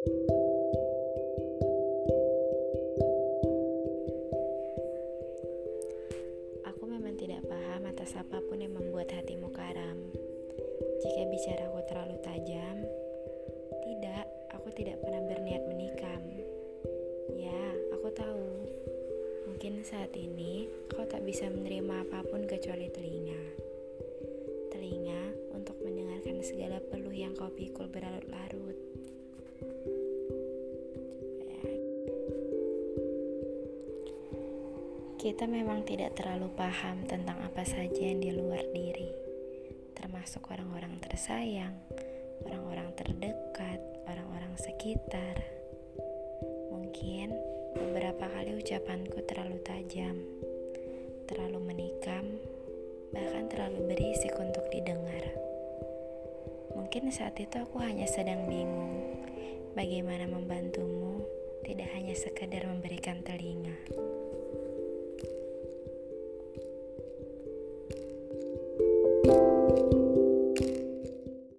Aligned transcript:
Aku 0.00 0.08
memang 6.88 7.20
tidak 7.20 7.44
paham 7.44 7.84
atas 7.84 8.16
apa 8.16 8.40
pun 8.48 8.64
yang 8.64 8.72
membuat 8.72 9.12
hatimu 9.12 9.52
karam. 9.52 10.00
Jika 11.04 11.28
bicaraku 11.28 11.84
terlalu 11.84 12.16
tajam, 12.24 12.80
tidak, 13.84 14.24
aku 14.56 14.72
tidak 14.72 14.96
pernah 15.04 15.20
berniat 15.28 15.68
menikam. 15.68 16.24
Ya, 17.36 17.60
aku 17.92 18.08
tahu. 18.16 18.48
Mungkin 19.52 19.84
saat 19.84 20.16
ini 20.16 20.72
kau 20.88 21.04
tak 21.04 21.28
bisa 21.28 21.52
menerima 21.52 22.08
apa 22.08 22.24
pun 22.24 22.48
kecuali 22.48 22.88
telinga. 22.88 23.42
Telinga 24.72 25.52
untuk 25.52 25.76
mendengarkan 25.84 26.40
segala 26.40 26.80
peluh 26.88 27.12
yang 27.12 27.36
kau 27.36 27.52
pikul 27.52 27.84
berlarut-larut. 27.92 28.89
Kita 35.20 35.44
memang 35.44 35.84
tidak 35.84 36.16
terlalu 36.16 36.48
paham 36.56 37.04
tentang 37.04 37.44
apa 37.44 37.60
saja 37.60 38.08
yang 38.08 38.24
di 38.24 38.32
luar 38.32 38.64
diri, 38.72 39.12
termasuk 39.92 40.48
orang-orang 40.48 40.96
tersayang, 40.96 41.76
orang-orang 42.48 42.88
terdekat, 42.96 43.84
orang-orang 44.08 44.56
sekitar. 44.56 45.44
Mungkin 46.72 47.36
beberapa 47.76 48.32
kali 48.32 48.64
ucapanku 48.64 49.20
terlalu 49.28 49.60
tajam, 49.60 50.16
terlalu 51.28 51.68
menikam, 51.68 52.24
bahkan 53.12 53.44
terlalu 53.52 53.92
berisik 53.92 54.32
untuk 54.40 54.64
didengar. 54.72 55.36
Mungkin 56.72 57.12
saat 57.12 57.36
itu 57.36 57.60
aku 57.60 57.76
hanya 57.84 58.08
sedang 58.08 58.48
bingung 58.48 59.20
bagaimana 59.76 60.24
membantumu, 60.32 61.20
tidak 61.60 61.92
hanya 61.92 62.16
sekedar 62.16 62.64
memberikan 62.64 63.20
telinga. 63.20 63.76